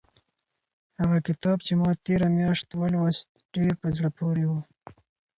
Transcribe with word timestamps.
هغه 0.99 1.17
کتاب 1.27 1.57
چې 1.65 1.73
ما 1.81 1.91
تېره 2.05 2.27
میاشت 2.37 2.67
ولوست 2.81 3.29
ډېر 3.55 3.73
په 3.81 3.87
زړه 3.95 4.09
پورې 4.17 4.45
و. 4.49 4.51